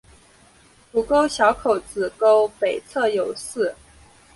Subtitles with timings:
[0.91, 3.75] 主沟小口子沟北侧有寺。